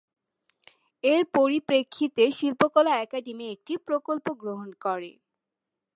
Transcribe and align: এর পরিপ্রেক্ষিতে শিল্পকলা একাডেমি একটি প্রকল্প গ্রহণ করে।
এর 1.03 1.23
পরিপ্রেক্ষিতে 1.33 2.23
শিল্পকলা 2.31 2.93
একাডেমি 2.97 3.45
একটি 3.51 3.73
প্রকল্প 3.87 4.25
গ্রহণ 4.33 4.69
করে। 4.81 5.11